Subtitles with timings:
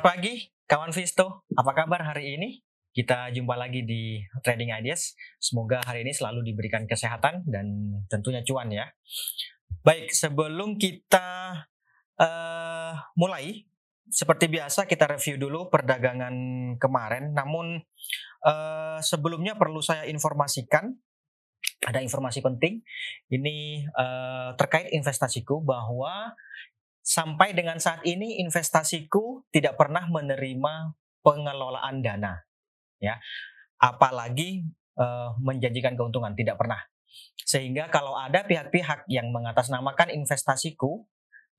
[0.00, 1.44] Selamat pagi, kawan Visto.
[1.52, 2.64] Apa kabar hari ini?
[2.88, 5.12] Kita jumpa lagi di Trading Ideas.
[5.36, 8.88] Semoga hari ini selalu diberikan kesehatan dan tentunya cuan ya.
[9.84, 11.52] Baik, sebelum kita
[12.16, 13.68] uh, mulai,
[14.08, 16.32] seperti biasa kita review dulu perdagangan
[16.80, 17.36] kemarin.
[17.36, 17.84] Namun
[18.48, 20.96] uh, sebelumnya perlu saya informasikan
[21.84, 22.80] ada informasi penting
[23.28, 26.32] ini uh, terkait investasiku bahwa
[27.00, 32.40] sampai dengan saat ini investasiku tidak pernah menerima pengelolaan dana
[33.00, 33.16] ya.
[33.80, 34.68] Apalagi
[35.00, 36.80] uh, menjanjikan keuntungan tidak pernah.
[37.40, 41.08] Sehingga kalau ada pihak-pihak yang mengatasnamakan investasiku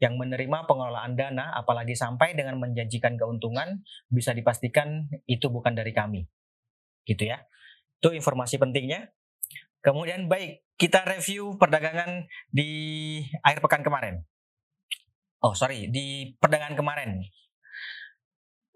[0.02, 6.26] yang menerima pengelolaan dana apalagi sampai dengan menjanjikan keuntungan bisa dipastikan itu bukan dari kami.
[7.06, 7.42] Gitu ya.
[8.02, 9.10] Itu informasi pentingnya.
[9.82, 12.70] Kemudian baik kita review perdagangan di
[13.42, 14.22] akhir pekan kemarin
[15.42, 17.26] oh sorry di perdagangan kemarin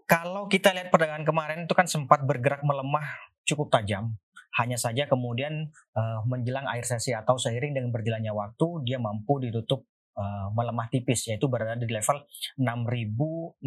[0.05, 3.05] kalau kita lihat perdagangan kemarin itu kan sempat bergerak melemah
[3.45, 4.17] cukup tajam
[4.55, 9.83] hanya saja kemudian uh, menjelang akhir sesi atau seiring dengan berjalannya waktu dia mampu ditutup
[10.15, 12.23] uh, melemah tipis yaitu berada di level
[12.55, 13.59] 6061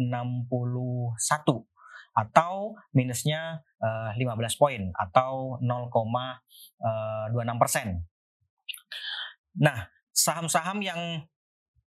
[2.09, 8.01] atau minusnya uh, 15 poin atau 0,26 persen.
[9.61, 11.23] Nah, saham-saham yang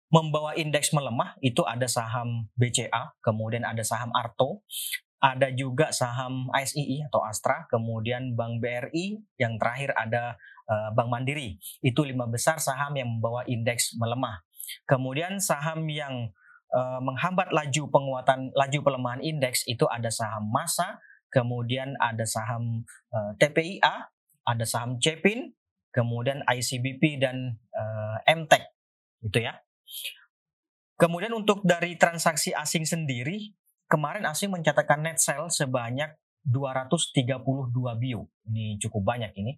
[0.09, 4.65] membawa indeks melemah itu ada saham BCA, kemudian ada saham Arto,
[5.19, 11.59] ada juga saham ASII atau Astra, kemudian Bank BRI, yang terakhir ada uh, Bank Mandiri.
[11.83, 14.41] Itu lima besar saham yang membawa indeks melemah.
[14.87, 16.31] Kemudian saham yang
[16.73, 20.97] uh, menghambat laju penguatan laju pelemahan indeks itu ada saham Masa,
[21.30, 24.09] kemudian ada saham uh, TPIA,
[24.47, 25.53] ada saham Cepin,
[25.93, 28.64] kemudian ICBP dan uh, MTEK.
[29.26, 29.59] Itu ya.
[31.00, 33.55] Kemudian untuk dari transaksi asing sendiri,
[33.88, 36.11] kemarin asing mencatatkan net sale sebanyak
[36.44, 38.27] 232 bio.
[38.52, 39.55] Ini cukup banyak ini.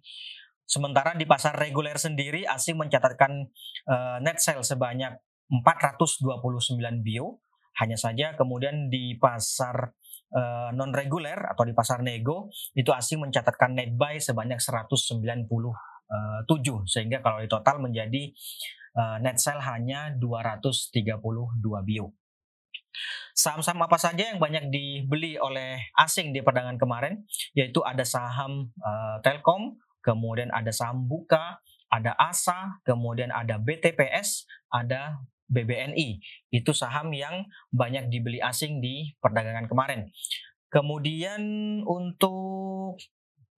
[0.62, 3.50] Sementara di pasar reguler sendiri asing mencatatkan
[3.90, 5.18] uh, net sale sebanyak
[5.50, 7.42] 429 bio.
[7.82, 9.90] Hanya saja kemudian di pasar
[10.32, 15.26] uh, non reguler atau di pasar nego itu asing mencatatkan net buy sebanyak 197
[16.84, 18.32] sehingga kalau di total menjadi
[18.96, 22.12] uh, net sell hanya 232 bio.
[23.32, 27.24] Saham-saham apa saja yang banyak dibeli oleh asing di perdagangan kemarin?
[27.56, 35.20] Yaitu ada saham uh, Telkom, kemudian ada saham Buka, ada ASA, kemudian ada BTPS, ada
[35.48, 36.20] BBNI.
[36.52, 40.08] Itu saham yang banyak dibeli asing di perdagangan kemarin.
[40.72, 41.40] Kemudian
[41.84, 42.96] untuk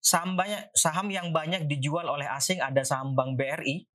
[0.02, 3.86] saham banyak saham yang banyak dijual oleh asing ada saham Bank BRI,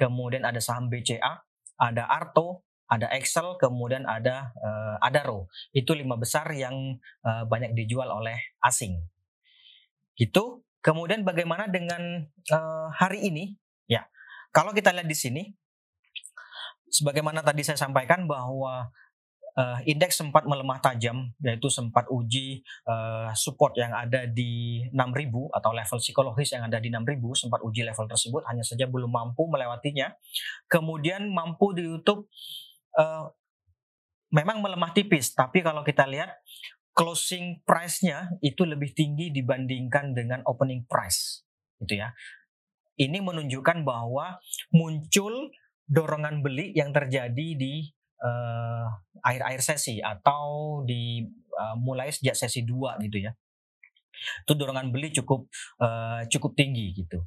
[0.00, 1.44] kemudian ada saham BCA,
[1.76, 5.52] ada Arto, ada Excel, kemudian ada uh, Adaro.
[5.76, 8.96] Itu lima besar yang uh, banyak dijual oleh asing.
[10.16, 10.64] Gitu.
[10.80, 13.60] Kemudian bagaimana dengan uh, hari ini?
[13.84, 14.08] Ya,
[14.48, 15.42] kalau kita lihat di sini,
[16.88, 18.88] sebagaimana tadi saya sampaikan bahwa
[19.60, 24.96] uh, indeks sempat melemah tajam yaitu sempat uji uh, support yang ada di 6000
[25.52, 29.44] atau level psikologis yang ada di 6000 sempat uji level tersebut hanya saja belum mampu
[29.46, 30.16] melewatinya.
[30.64, 32.32] Kemudian mampu di YouTube
[32.96, 33.28] uh,
[34.32, 36.40] memang melemah tipis tapi kalau kita lihat
[36.96, 41.44] closing price-nya itu lebih tinggi dibandingkan dengan opening price
[41.84, 42.12] gitu ya.
[43.00, 44.36] Ini menunjukkan bahwa
[44.76, 45.48] muncul
[45.88, 47.88] dorongan beli yang terjadi di
[48.20, 48.86] uh,
[49.24, 51.24] akhir-akhir sesi atau di
[51.56, 53.32] uh, mulai sejak sesi 2 gitu ya
[54.20, 55.48] itu dorongan beli cukup
[55.80, 57.24] uh, cukup tinggi gitu.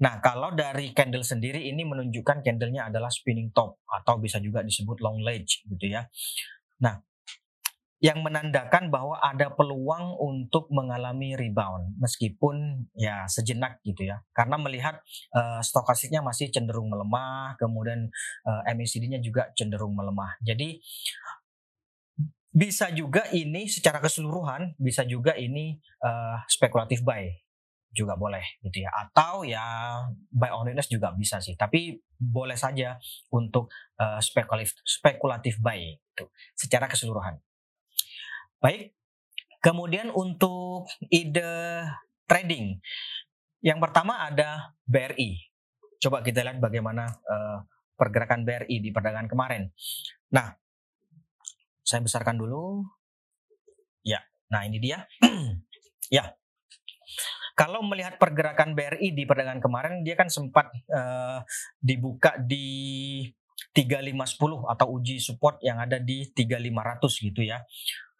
[0.00, 5.04] Nah kalau dari candle sendiri ini menunjukkan candlenya adalah spinning top atau bisa juga disebut
[5.04, 6.08] long ledge gitu ya.
[6.80, 6.96] Nah
[8.00, 14.24] yang menandakan bahwa ada peluang untuk mengalami rebound meskipun ya sejenak gitu ya.
[14.32, 15.04] Karena melihat
[15.36, 18.08] uh, stokastiknya masih cenderung melemah kemudian
[18.48, 20.40] uh, eh, MACD-nya juga cenderung melemah.
[20.40, 20.80] Jadi
[22.50, 27.28] bisa juga ini secara keseluruhan bisa juga ini uh, spekulatif buy
[27.92, 28.90] juga boleh gitu ya.
[28.96, 29.60] Atau ya
[30.32, 32.96] buy on weakness juga bisa sih tapi boleh saja
[33.28, 33.68] untuk
[34.00, 36.24] uh, spekulatif spekulatif buy itu
[36.56, 37.36] secara keseluruhan
[38.60, 38.92] Baik.
[39.60, 41.84] Kemudian untuk ide
[42.28, 42.80] trading.
[43.60, 45.36] Yang pertama ada BRI.
[46.00, 47.60] Coba kita lihat bagaimana uh,
[47.96, 49.68] pergerakan BRI di perdagangan kemarin.
[50.32, 50.56] Nah,
[51.84, 52.84] saya besarkan dulu.
[54.00, 55.04] Ya, nah ini dia.
[56.16, 56.36] ya.
[57.52, 61.44] Kalau melihat pergerakan BRI di perdagangan kemarin, dia kan sempat uh,
[61.76, 63.20] dibuka di
[63.76, 67.60] 3510 atau uji support yang ada di 3500 gitu ya.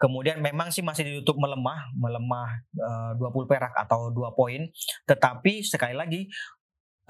[0.01, 2.49] Kemudian memang sih masih ditutup melemah, melemah
[2.81, 4.65] uh, 20 perak atau 2 poin,
[5.05, 6.25] tetapi sekali lagi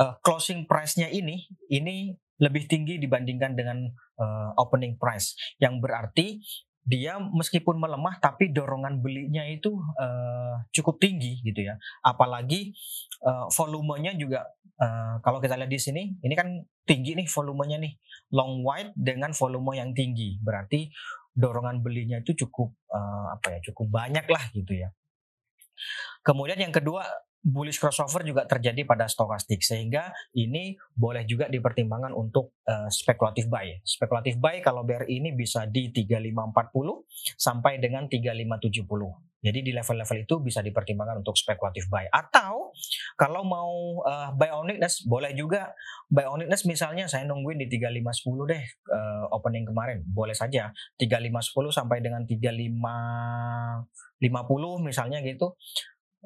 [0.02, 2.10] uh, closing price-nya ini ini
[2.40, 3.86] lebih tinggi dibandingkan dengan
[4.18, 6.40] uh, opening price yang berarti
[6.80, 11.78] dia meskipun melemah tapi dorongan belinya itu uh, cukup tinggi gitu ya.
[12.02, 12.74] Apalagi
[13.22, 14.48] uh, volumenya juga
[14.80, 17.94] uh, kalau kita lihat di sini ini kan tinggi nih volumenya nih
[18.34, 20.40] long wide dengan volume yang tinggi.
[20.40, 20.88] Berarti
[21.34, 24.88] dorongan belinya itu cukup uh, apa ya cukup banyak lah gitu ya.
[26.20, 27.06] Kemudian yang kedua
[27.40, 33.80] bullish crossover juga terjadi pada stokastik sehingga ini boleh juga dipertimbangkan untuk uh, spekulatif buy.
[33.80, 39.40] Spekulatif buy kalau BRI ini bisa di 3540 sampai dengan 3570.
[39.40, 42.04] Jadi di level-level itu bisa dipertimbangkan untuk spekulatif buy.
[42.12, 42.76] Atau
[43.20, 45.76] kalau mau uh, buy on weakness boleh juga
[46.08, 50.00] buy on weakness misalnya saya nungguin di 3510 deh uh, opening kemarin.
[50.08, 53.84] Boleh saja 3510 sampai dengan 3550
[54.80, 55.52] misalnya gitu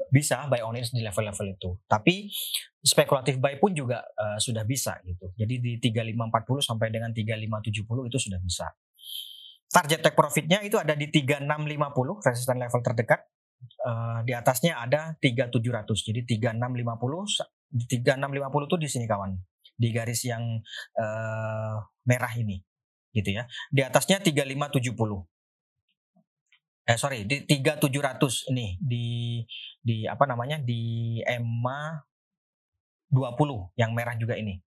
[0.06, 1.70] bisa buy on di level-level itu.
[1.90, 2.30] Tapi
[2.78, 5.34] spekulatif buy pun juga uh, sudah bisa gitu.
[5.34, 8.70] Jadi di 3540 sampai dengan 3570 itu sudah bisa.
[9.66, 13.26] Target take profitnya itu ada di 3650 resisten level terdekat.
[13.84, 15.60] Uh, di atasnya ada 3700.
[15.92, 19.36] Jadi 3650 di 3650 itu di sini kawan.
[19.76, 20.40] Di garis yang
[20.96, 21.76] uh,
[22.08, 22.64] merah ini
[23.12, 23.44] gitu ya.
[23.68, 24.80] Di atasnya 3570
[26.84, 29.40] eh sorry di 3700 nih di
[29.80, 31.96] di apa namanya di EMA
[33.08, 34.60] 20 yang merah juga ini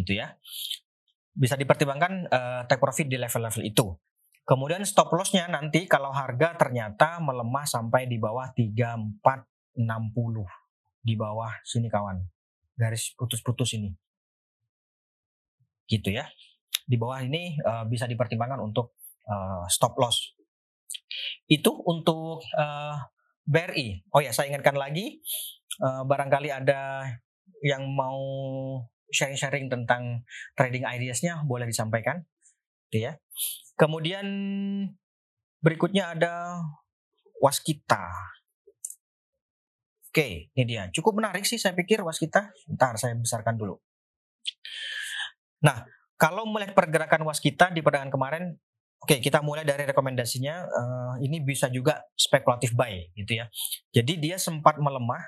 [0.00, 0.32] gitu ya
[1.36, 3.86] bisa dipertimbangkan uh, take profit di level-level itu
[4.44, 9.80] kemudian stop lossnya nanti kalau harga ternyata melemah sampai di bawah 3460
[11.00, 12.20] di bawah sini kawan.
[12.76, 13.92] Garis putus-putus ini.
[15.88, 16.28] Gitu ya.
[16.84, 18.96] Di bawah ini uh, bisa dipertimbangkan untuk
[19.28, 20.32] uh, stop loss.
[21.50, 22.96] Itu untuk uh, eh,
[23.42, 23.88] BRI.
[24.14, 25.18] Oh ya, saya ingatkan lagi,
[25.82, 27.02] uh, barangkali ada
[27.66, 28.22] yang mau
[29.10, 30.22] sharing-sharing tentang
[30.54, 32.22] trading ideas-nya boleh disampaikan,
[32.98, 33.12] ya.
[33.78, 34.26] Kemudian
[35.62, 36.64] berikutnya ada
[37.38, 38.10] waskita.
[40.10, 40.90] Oke, ini dia.
[40.90, 42.50] Cukup menarik sih saya pikir waskita.
[42.74, 43.78] Ntar saya besarkan dulu.
[45.62, 45.86] Nah,
[46.18, 48.44] kalau melihat pergerakan waskita di perdagangan kemarin
[49.00, 50.54] Oke, kita mulai dari rekomendasinya.
[50.68, 53.48] Uh, ini bisa juga spekulatif buy, gitu ya.
[53.96, 55.24] Jadi dia sempat melemah,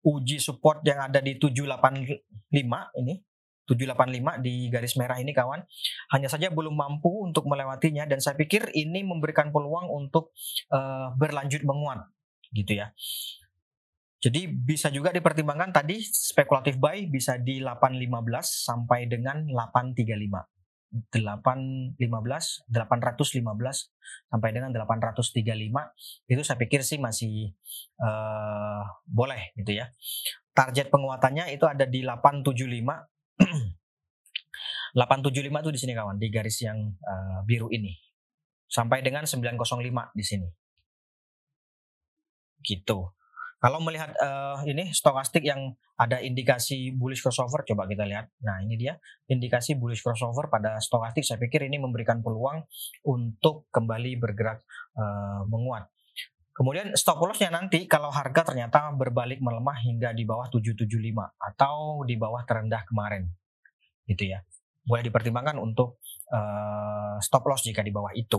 [0.00, 2.24] uji support yang ada di 785
[3.04, 3.20] ini,
[3.66, 5.62] 785 di garis merah ini kawan.
[6.14, 10.34] Hanya saja belum mampu untuk melewatinya dan saya pikir ini memberikan peluang untuk
[10.74, 12.06] uh, berlanjut menguat,
[12.50, 12.90] gitu ya.
[14.22, 18.06] Jadi bisa juga dipertimbangkan tadi spekulatif buy bisa di 815
[18.70, 20.46] sampai dengan 835.
[21.10, 21.96] 815
[22.68, 22.68] 815
[24.28, 27.50] sampai dengan 835 itu saya pikir sih masih
[27.98, 29.90] uh, boleh gitu ya.
[30.52, 33.11] Target penguatannya itu ada di 875
[34.96, 37.96] 875 itu di sini kawan di garis yang uh, biru ini
[38.68, 40.48] sampai dengan 905 di sini.
[42.64, 42.98] Gitu.
[43.62, 48.26] Kalau melihat uh, ini stokastik yang ada indikasi bullish crossover, coba kita lihat.
[48.42, 48.98] Nah ini dia
[49.30, 51.22] indikasi bullish crossover pada stokastik.
[51.22, 52.66] Saya pikir ini memberikan peluang
[53.06, 54.66] untuk kembali bergerak
[54.98, 55.86] uh, menguat.
[56.52, 60.88] Kemudian stop lossnya nanti kalau harga ternyata berbalik melemah hingga di bawah 775
[61.40, 63.24] atau di bawah terendah kemarin,
[64.04, 64.44] gitu ya.
[64.84, 68.36] Boleh dipertimbangkan untuk uh, stop loss jika di bawah itu.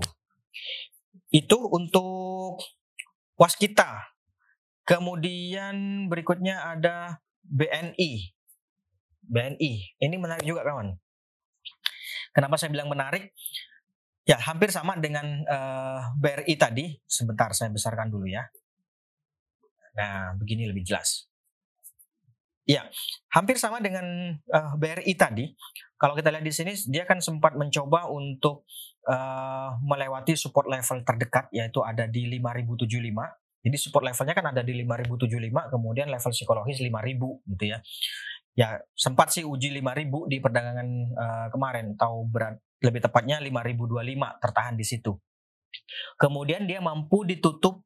[1.33, 2.61] Itu untuk
[3.33, 4.13] waskita
[4.83, 8.35] Kemudian berikutnya ada BNI.
[9.23, 9.71] BNI.
[9.95, 10.91] Ini menarik juga kawan.
[12.35, 13.31] Kenapa saya bilang menarik?
[14.23, 16.95] Ya, hampir sama dengan uh, eh, BRI tadi.
[17.03, 18.47] Sebentar saya besarkan dulu ya.
[19.99, 21.27] Nah, begini lebih jelas.
[22.63, 22.87] Ya,
[23.35, 25.51] hampir sama dengan uh, eh, BRI tadi.
[25.99, 28.63] Kalau kita lihat di sini, dia kan sempat mencoba untuk
[29.07, 34.75] uh, melewati support level terdekat, yaitu ada di 5075 jadi support levelnya kan ada di
[34.75, 37.79] 5075, kemudian level psikologis 5000 gitu ya.
[38.53, 44.75] Ya sempat sih uji 5000 di perdagangan uh, kemarin, atau berat lebih tepatnya 5025 tertahan
[44.75, 45.15] di situ.
[46.19, 47.81] Kemudian dia mampu ditutup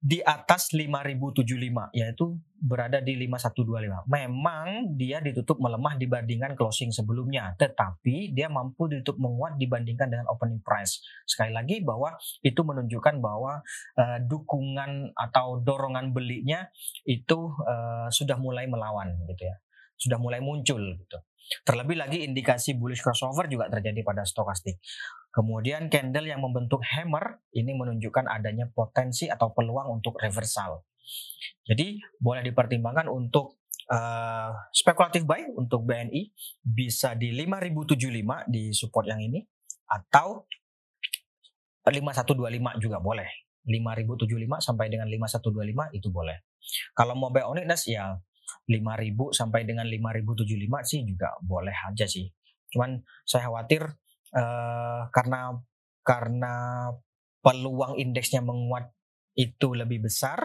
[0.00, 4.08] di atas 5075 yaitu berada di 5125.
[4.08, 10.64] Memang dia ditutup melemah dibandingkan closing sebelumnya, tetapi dia mampu ditutup menguat dibandingkan dengan opening
[10.64, 11.04] price.
[11.28, 13.60] Sekali lagi bahwa itu menunjukkan bahwa
[14.00, 16.64] uh, dukungan atau dorongan belinya
[17.04, 19.56] itu uh, sudah mulai melawan gitu ya.
[20.00, 21.18] Sudah mulai muncul gitu.
[21.66, 24.78] Terlebih lagi indikasi bullish crossover juga terjadi pada stokastik.
[25.34, 30.86] Kemudian candle yang membentuk hammer ini menunjukkan adanya potensi atau peluang untuk reversal.
[31.66, 36.30] Jadi boleh dipertimbangkan untuk uh, spekulatif buy untuk BNI
[36.62, 39.42] bisa di 5075 di support yang ini
[39.90, 40.46] atau
[41.82, 43.28] 5125 juga boleh.
[43.66, 46.38] 5075 sampai dengan 5125 itu boleh.
[46.94, 48.16] Kalau mau buy on ya
[48.70, 50.46] 5000 sampai dengan 5075
[50.86, 52.30] sih juga boleh aja sih.
[52.70, 53.82] Cuman saya khawatir
[54.38, 55.58] uh, karena
[56.06, 56.54] karena
[57.42, 58.88] peluang indeksnya menguat
[59.34, 60.38] itu lebih besar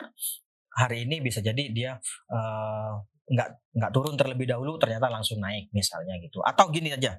[0.76, 1.92] hari ini bisa jadi dia
[2.32, 2.94] uh,
[3.26, 7.18] nggak nggak turun terlebih dahulu ternyata langsung naik misalnya gitu atau gini aja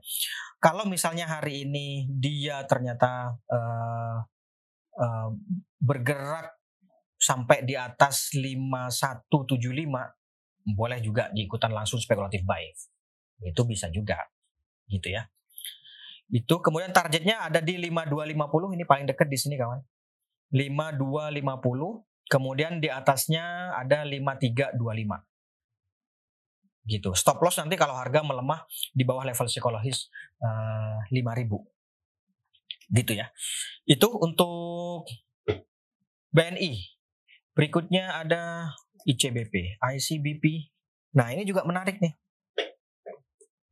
[0.63, 4.23] kalau misalnya hari ini dia ternyata uh,
[5.03, 5.31] uh,
[5.83, 6.55] bergerak
[7.19, 10.16] sampai di atas 5175
[10.67, 12.67] boleh juga diikutan langsung spekulatif buy
[13.47, 14.19] itu bisa juga
[14.91, 15.29] gitu ya
[16.27, 19.79] itu kemudian targetnya ada di 5250 ini paling dekat di sini kawan.
[20.51, 25.23] 5250 kemudian di atasnya ada 5325.
[26.87, 27.11] Gitu.
[27.19, 30.11] Stop loss nanti kalau harga melemah di bawah level psikologis
[30.43, 32.91] uh, eh, 5000.
[32.91, 33.31] Gitu ya.
[33.87, 35.07] Itu untuk
[36.35, 36.75] BNI.
[37.55, 38.75] Berikutnya ada
[39.07, 40.45] ICBP, ICBP.
[41.15, 42.13] Nah, ini juga menarik nih.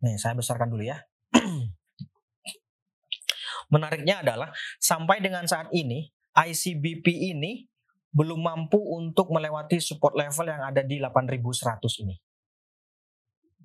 [0.01, 1.03] Nih, saya besarkan dulu ya.
[3.75, 7.67] Menariknya adalah sampai dengan saat ini ICBP ini
[8.15, 12.15] belum mampu untuk melewati support level yang ada di 8100 ini.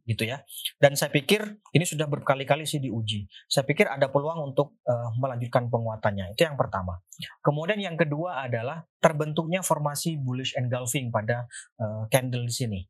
[0.10, 0.42] Gitu ya.
[0.82, 3.30] Dan saya pikir ini sudah berkali-kali sih diuji.
[3.46, 6.34] Saya pikir ada peluang untuk uh, melanjutkan penguatannya.
[6.34, 6.98] Itu yang pertama.
[7.46, 11.46] Kemudian yang kedua adalah terbentuknya formasi bullish engulfing pada
[11.78, 12.82] uh, candle di sini.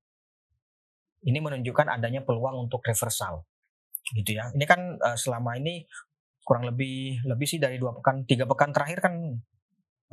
[1.27, 3.43] Ini menunjukkan adanya peluang untuk reversal
[4.15, 4.47] gitu ya.
[4.55, 5.83] Ini kan uh, selama ini
[6.47, 9.13] kurang lebih lebih sih dari dua pekan tiga pekan terakhir kan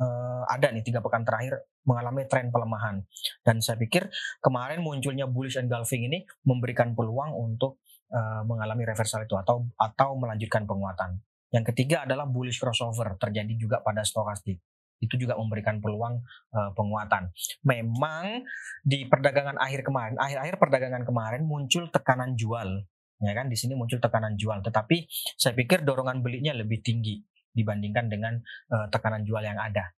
[0.01, 3.03] uh, ada nih tiga pekan terakhir mengalami tren pelemahan.
[3.41, 4.09] Dan saya pikir
[4.41, 7.81] kemarin munculnya bullish engulfing ini memberikan peluang untuk
[8.13, 11.21] uh, mengalami reversal itu atau atau melanjutkan penguatan.
[11.51, 14.59] Yang ketiga adalah bullish crossover terjadi juga pada stokastik.
[14.97, 16.25] Itu juga memberikan peluang
[16.57, 17.29] uh, penguatan.
[17.61, 18.41] Memang
[18.81, 22.81] di perdagangan akhir kemarin, akhir-akhir perdagangan kemarin muncul tekanan jual
[23.17, 23.49] ya kan?
[23.49, 24.61] Di sini muncul tekanan jual.
[24.61, 27.17] Tetapi saya pikir dorongan belinya lebih tinggi
[27.57, 28.37] dibandingkan dengan
[28.69, 29.97] uh, tekanan jual yang ada.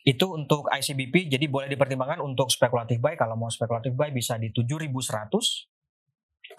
[0.00, 3.20] Itu untuk ICBP jadi boleh dipertimbangkan untuk spekulatif buy.
[3.20, 4.96] Kalau mau spekulatif buy bisa di 7100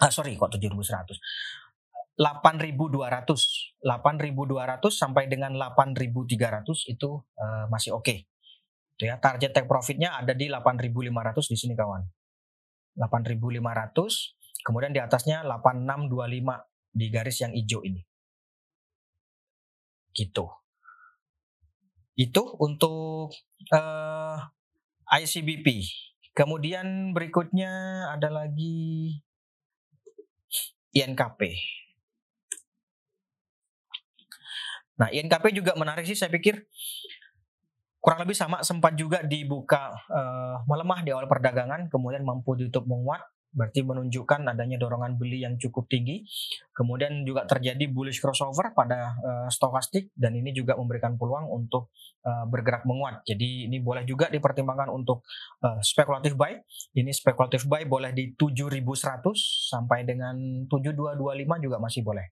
[0.04, 1.16] ah sorry kok 7100
[2.20, 8.04] 8200 8200 sampai dengan 8300 itu uh, masih oke.
[8.06, 8.28] Okay.
[8.98, 12.02] Ya target take profitnya ada di 8500 di sini kawan.
[12.98, 14.38] 8500
[14.68, 18.02] Kemudian di atasnya 8625 di garis yang hijau ini.
[20.18, 20.46] Gitu.
[22.18, 23.30] Itu untuk
[23.70, 24.36] uh,
[25.14, 25.86] eh, ICBP.
[26.34, 27.70] Kemudian berikutnya
[28.10, 29.14] ada lagi
[30.90, 31.54] INKP.
[34.98, 36.66] Nah, INKP juga menarik sih saya pikir
[38.02, 43.20] kurang lebih sama sempat juga dibuka uh, melemah di awal perdagangan kemudian mampu ditutup menguat
[43.48, 46.24] berarti menunjukkan adanya dorongan beli yang cukup tinggi.
[46.76, 51.90] Kemudian juga terjadi bullish crossover pada uh, stokastik dan ini juga memberikan peluang untuk
[52.28, 53.24] uh, bergerak menguat.
[53.24, 55.24] Jadi ini boleh juga dipertimbangkan untuk
[55.64, 56.54] uh, spekulatif buy.
[56.94, 58.84] Ini spekulatif buy boleh di 7100
[59.72, 62.26] sampai dengan 7225 juga masih boleh.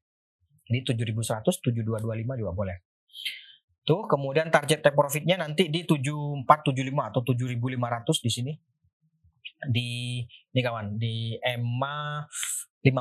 [0.66, 2.76] Ini 7100, 7225 juga boleh.
[3.86, 6.42] Tuh, kemudian target take profitnya nanti di 7475
[7.06, 8.52] atau 7500 di sini
[9.64, 10.20] di
[10.52, 12.28] ini kawan di EMA
[12.84, 12.92] 50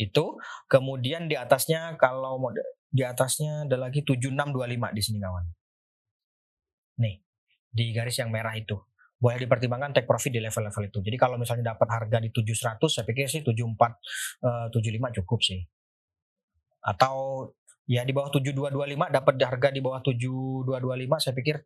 [0.00, 0.24] itu
[0.64, 2.50] kemudian di atasnya kalau mau
[2.90, 5.44] di atasnya ada lagi 7625 di sini kawan.
[7.04, 7.16] Nih
[7.70, 8.74] di garis yang merah itu.
[9.20, 10.98] Boleh dipertimbangkan take profit di level-level itu.
[11.04, 15.60] Jadi kalau misalnya dapat harga di 700 saya pikir sih 74 75 cukup sih.
[16.80, 17.46] Atau
[17.84, 21.56] ya di bawah 7225 dapat harga di bawah 7225 saya pikir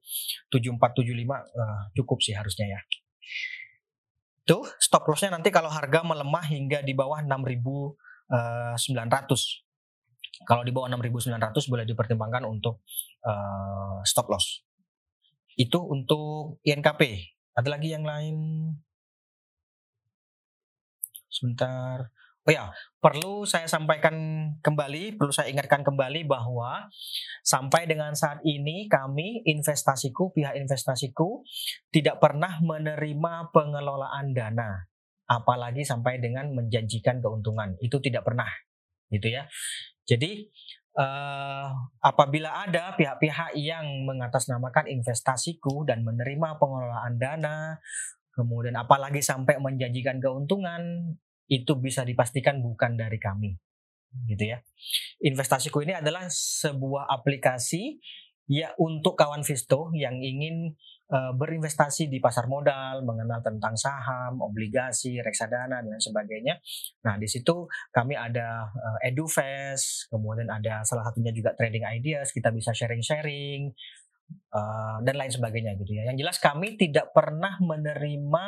[0.50, 2.80] 7475 uh, cukup sih harusnya ya
[4.44, 7.96] Tuh stop lossnya nanti kalau harga melemah hingga di bawah 6.900.
[8.30, 9.56] Eh,
[10.44, 12.84] kalau di bawah 6.900 boleh dipertimbangkan untuk
[13.24, 14.60] uh, stop loss.
[15.56, 17.02] Itu untuk INKP.
[17.54, 18.36] Ada lagi yang lain?
[21.30, 22.13] Sebentar.
[22.44, 22.68] Oh ya,
[23.00, 24.12] perlu saya sampaikan
[24.60, 26.92] kembali, perlu saya ingatkan kembali bahwa
[27.40, 31.40] sampai dengan saat ini kami investasiku, pihak investasiku
[31.88, 34.76] tidak pernah menerima pengelolaan dana,
[35.24, 37.80] apalagi sampai dengan menjanjikan keuntungan.
[37.80, 38.52] Itu tidak pernah,
[39.08, 39.48] gitu ya.
[40.04, 40.44] Jadi
[41.00, 41.72] uh,
[42.04, 47.80] apabila ada pihak-pihak yang mengatasnamakan investasiku dan menerima pengelolaan dana,
[48.36, 51.16] kemudian apalagi sampai menjanjikan keuntungan,
[51.48, 53.52] itu bisa dipastikan bukan dari kami.
[54.30, 54.62] Gitu ya.
[55.26, 57.98] Investasiku ini adalah sebuah aplikasi
[58.46, 60.76] ya untuk kawan Visto yang ingin
[61.10, 66.60] uh, berinvestasi di pasar modal, mengenal tentang saham, obligasi, reksadana dan sebagainya.
[67.04, 72.52] Nah, di situ kami ada uh, EduFest, kemudian ada salah satunya juga trading ideas, kita
[72.52, 73.72] bisa sharing-sharing
[74.52, 76.12] uh, dan lain sebagainya gitu ya.
[76.12, 78.44] Yang jelas kami tidak pernah menerima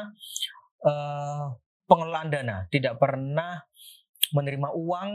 [0.84, 3.62] uh, pengelolaan dana, tidak pernah
[4.34, 5.10] menerima uang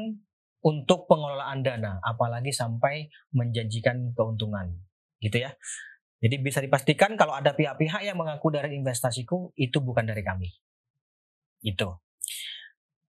[0.61, 4.71] untuk pengelolaan dana, apalagi sampai menjanjikan keuntungan,
[5.19, 5.51] gitu ya.
[6.21, 10.53] Jadi bisa dipastikan kalau ada pihak-pihak yang mengaku dari investasiku itu bukan dari kami.
[11.65, 11.97] Itu.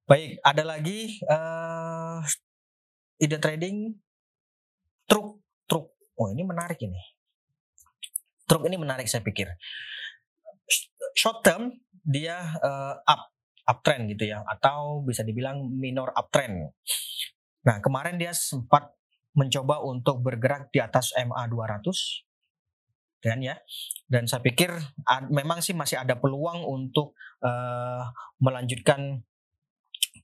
[0.09, 2.25] Baik, ada lagi uh,
[3.21, 4.01] ide trading
[5.05, 5.93] truk truk.
[6.17, 6.99] Oh ini menarik ini.
[8.49, 9.53] Truk ini menarik saya pikir.
[11.13, 11.69] Short term
[12.01, 13.29] dia uh, up
[13.63, 16.75] uptrend gitu ya atau bisa dibilang minor uptrend.
[17.63, 18.91] Nah, kemarin dia sempat
[19.33, 23.55] mencoba untuk bergerak di atas MA 200 dan ya?
[24.11, 24.75] Dan saya pikir
[25.31, 28.11] memang sih masih ada peluang untuk uh,
[28.43, 29.23] melanjutkan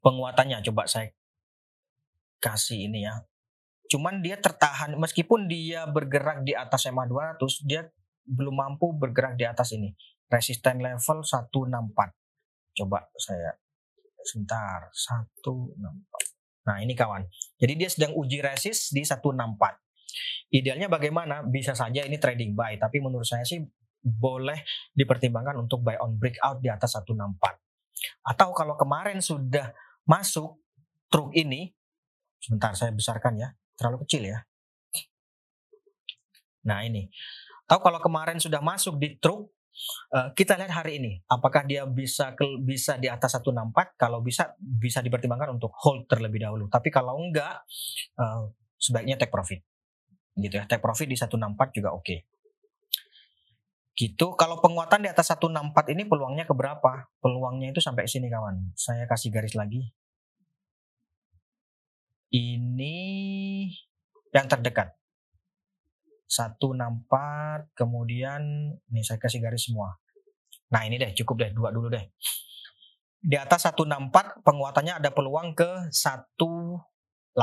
[0.03, 1.15] penguatannya coba saya
[2.43, 3.23] kasih ini ya.
[3.89, 7.87] Cuman dia tertahan meskipun dia bergerak di atas MA 200 dia
[8.29, 9.95] belum mampu bergerak di atas ini.
[10.29, 12.18] Resisten level 164
[12.79, 13.59] coba saya
[14.23, 17.25] sebentar 164 Nah ini kawan.
[17.57, 20.53] Jadi dia sedang uji resist di 164.
[20.53, 21.41] Idealnya bagaimana?
[21.49, 23.65] Bisa saja ini trading buy, tapi menurut saya sih
[24.05, 27.57] boleh dipertimbangkan untuk buy on breakout di atas 164.
[28.29, 29.73] Atau kalau kemarin sudah
[30.05, 30.61] masuk
[31.09, 31.73] truk ini,
[32.37, 34.39] sebentar saya besarkan ya, terlalu kecil ya.
[36.69, 37.09] Nah ini,
[37.65, 39.49] atau kalau kemarin sudah masuk di truk,
[40.09, 43.95] Uh, kita lihat hari ini, apakah dia bisa bisa di atas 164?
[43.95, 46.67] Kalau bisa, bisa dipertimbangkan untuk hold terlebih dahulu.
[46.67, 47.63] Tapi kalau enggak,
[48.19, 49.63] uh, sebaiknya take profit.
[50.35, 52.03] Gitu ya, take profit di 164 juga oke.
[52.03, 52.19] Okay.
[53.99, 54.27] Gitu.
[54.39, 57.11] Kalau penguatan di atas 164 ini peluangnya ke berapa?
[57.19, 58.71] Peluangnya itu sampai sini kawan.
[58.79, 59.91] Saya kasih garis lagi.
[62.31, 62.99] Ini
[64.31, 64.98] yang terdekat.
[66.29, 68.41] 164 kemudian
[68.93, 69.97] ini saya kasih garis semua.
[70.69, 72.05] Nah, ini deh cukup deh dua dulu deh.
[73.19, 77.35] Di atas 164 penguatannya ada peluang ke 181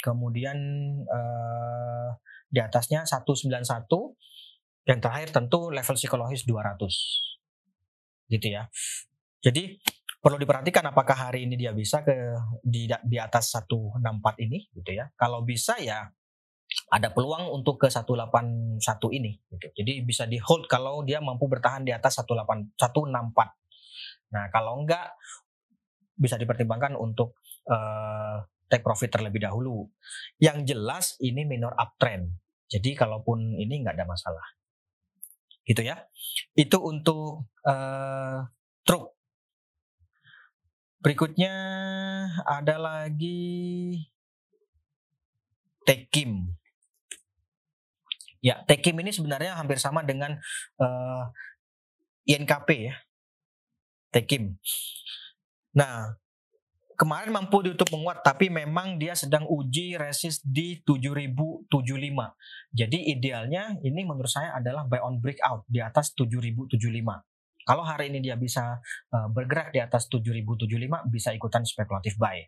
[0.00, 0.56] kemudian
[1.02, 2.08] eh,
[2.48, 3.66] di atasnya 191
[4.84, 8.70] yang terakhir tentu level psikologis 200 gitu ya.
[9.42, 9.76] Jadi
[10.22, 12.14] perlu diperhatikan apakah hari ini dia bisa ke
[12.64, 14.00] di di atas 164
[14.44, 15.10] ini gitu ya.
[15.18, 16.08] Kalau bisa ya
[16.90, 18.82] ada peluang untuk ke 181
[19.14, 19.66] ini gitu.
[19.82, 24.34] Jadi bisa di hold kalau dia mampu bertahan di atas 18 164.
[24.34, 25.14] Nah, kalau enggak
[26.14, 27.38] bisa dipertimbangkan untuk
[27.70, 29.86] uh, take profit terlebih dahulu.
[30.42, 32.30] Yang jelas ini minor uptrend.
[32.66, 34.46] Jadi kalaupun ini enggak ada masalah.
[35.62, 36.02] Gitu ya.
[36.58, 38.38] Itu untuk uh,
[38.82, 39.14] truk.
[40.98, 41.54] Berikutnya
[42.48, 44.00] ada lagi
[45.84, 46.56] Tekim.
[48.44, 50.36] Ya, Tekim ini sebenarnya hampir sama dengan
[50.76, 51.24] uh,
[52.28, 52.94] eh, INKP ya.
[54.12, 54.60] Tekim.
[55.72, 56.12] Nah,
[56.92, 61.72] kemarin mampu ditutup menguat tapi memang dia sedang uji resist di 7075.
[62.68, 66.76] Jadi idealnya ini menurut saya adalah buy on breakout di atas 7075.
[67.64, 68.76] Kalau hari ini dia bisa
[69.08, 70.68] uh, bergerak di atas 7075
[71.08, 72.44] bisa ikutan spekulatif buy.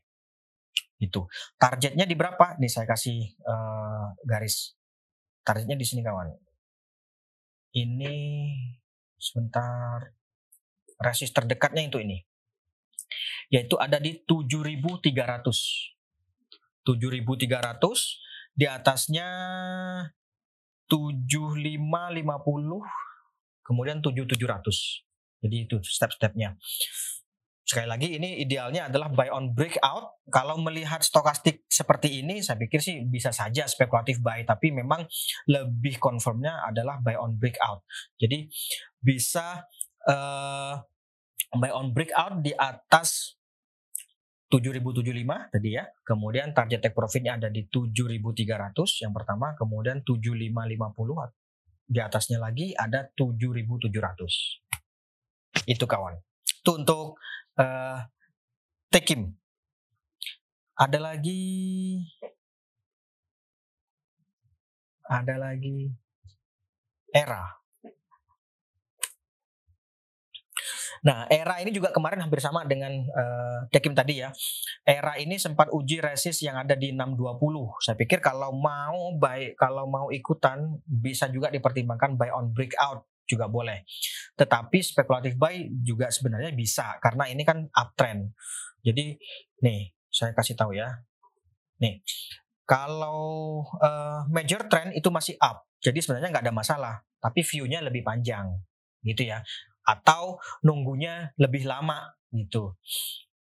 [1.00, 1.24] Itu.
[1.56, 2.60] Targetnya di berapa?
[2.60, 4.76] Nih saya kasih uh, garis
[5.46, 6.34] targetnya di sini kawan.
[7.78, 8.16] Ini
[9.14, 10.10] sebentar
[10.98, 12.18] resist terdekatnya itu ini.
[13.54, 15.94] Yaitu ada di 7300.
[16.82, 19.28] 7300 di atasnya
[20.90, 22.82] 7550
[23.62, 25.06] kemudian 7700.
[25.42, 26.58] Jadi itu step-stepnya
[27.66, 30.22] sekali lagi ini idealnya adalah buy on breakout.
[30.30, 35.02] Kalau melihat stokastik seperti ini, saya pikir sih bisa saja spekulatif buy, tapi memang
[35.50, 37.82] lebih confirmnya adalah buy on breakout.
[38.14, 38.46] Jadi
[39.02, 39.66] bisa
[40.06, 40.78] uh,
[41.58, 43.34] buy on breakout di atas
[44.46, 45.90] 7075 tadi ya.
[46.06, 51.34] Kemudian target take profitnya ada di 7300 yang pertama, kemudian 7550
[51.86, 55.66] di atasnya lagi ada 7700.
[55.66, 56.14] Itu kawan.
[56.62, 57.18] Itu untuk
[57.60, 57.98] uh,
[58.92, 59.34] Tekim.
[60.76, 61.40] Ada lagi
[65.06, 65.88] ada lagi
[67.14, 67.56] era.
[71.06, 74.34] Nah, era ini juga kemarin hampir sama dengan uh, Tekim tadi ya.
[74.82, 77.38] Era ini sempat uji resist yang ada di 620.
[77.78, 83.50] Saya pikir kalau mau baik kalau mau ikutan bisa juga dipertimbangkan buy on breakout juga
[83.50, 83.82] boleh.
[84.38, 88.32] Tetapi spekulatif buy juga sebenarnya bisa karena ini kan uptrend.
[88.80, 89.18] Jadi
[89.60, 90.88] nih, saya kasih tahu ya.
[91.82, 92.00] Nih,
[92.64, 95.66] kalau uh, major trend itu masih up.
[95.82, 98.48] Jadi sebenarnya nggak ada masalah, tapi view-nya lebih panjang
[99.06, 99.38] gitu ya
[99.86, 102.74] atau nunggunya lebih lama gitu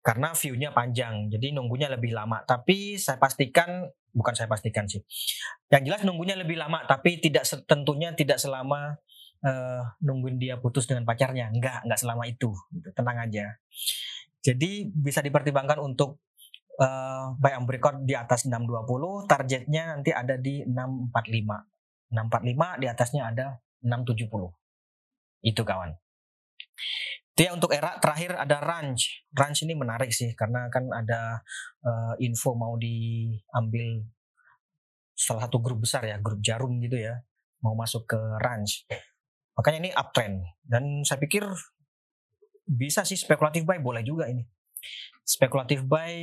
[0.02, 5.06] karena view-nya panjang jadi nunggunya lebih lama tapi saya pastikan bukan saya pastikan sih
[5.70, 8.98] yang jelas nunggunya lebih lama tapi tidak tentunya tidak selama
[9.46, 12.88] uh, nungguin dia putus dengan pacarnya enggak enggak selama itu gitu.
[12.90, 13.54] tenang aja
[14.42, 16.18] jadi bisa dipertimbangkan untuk
[16.82, 23.22] uh, buy and breakout di atas 620 targetnya nanti ada di 645 645 di atasnya
[23.30, 23.46] ada
[23.82, 25.94] 670 itu kawan
[27.36, 29.28] itu ya untuk era terakhir ada range.
[29.36, 31.44] Range ini menarik sih karena kan ada
[31.84, 34.08] uh, info mau diambil
[35.12, 37.20] salah satu grup besar ya, grup jarum gitu ya,
[37.60, 38.88] mau masuk ke range.
[39.56, 41.42] Makanya ini uptrend dan saya pikir
[42.66, 44.44] bisa sih spekulatif buy boleh juga ini.
[45.24, 46.14] Spekulatif buy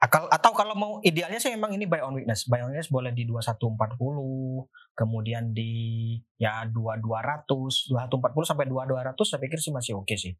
[0.00, 2.48] Akal, atau kalau mau idealnya sih memang ini buy on weakness.
[2.48, 4.64] Buy on weakness boleh di 2140,
[4.96, 7.44] kemudian di ya 2200,
[7.92, 10.32] 2140 sampai 2200 saya pikir sih masih oke okay sih.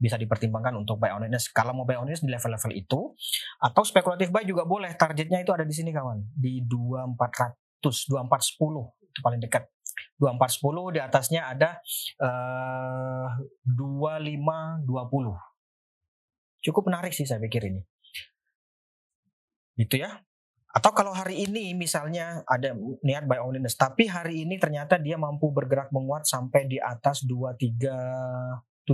[0.00, 1.52] Bisa dipertimbangkan untuk buy on weakness.
[1.52, 3.12] Kalau mau buy on weakness di level-level itu
[3.60, 4.96] atau spekulatif buy juga boleh.
[4.96, 9.75] Targetnya itu ada di sini kawan, di 2400, 2410 itu paling dekat.
[10.16, 11.80] 2410 di atasnya ada
[12.20, 13.28] uh,
[13.68, 14.86] 2520.
[16.64, 17.84] Cukup menarik sih saya pikir ini.
[19.76, 20.16] Gitu ya.
[20.72, 25.16] Atau kalau hari ini misalnya ada niat buy on weakness tapi hari ini ternyata dia
[25.16, 28.84] mampu bergerak menguat sampai di atas 2370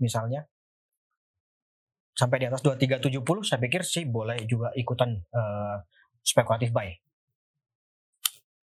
[0.00, 0.48] misalnya.
[2.16, 5.76] Sampai di atas 2370 saya pikir sih boleh juga ikutan uh,
[6.24, 6.88] spekulatif buy.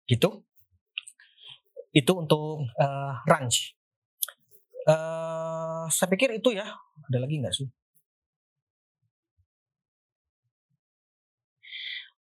[0.08, 0.51] Gitu
[1.92, 3.76] itu untuk uh, range
[4.88, 6.66] uh, saya pikir itu ya
[7.08, 7.68] ada lagi nggak sih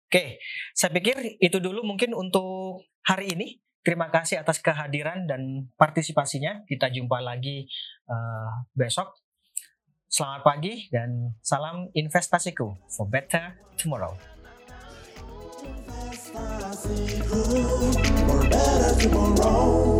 [0.09, 0.41] Oke,
[0.73, 3.61] saya pikir itu dulu mungkin untuk hari ini.
[3.85, 6.65] Terima kasih atas kehadiran dan partisipasinya.
[6.65, 7.69] Kita jumpa lagi
[8.09, 9.13] uh, besok.
[10.09, 14.38] Selamat pagi dan salam investasiku for better tomorrow.
[16.79, 17.23] see you.
[18.27, 19.98] We're better tomorrow.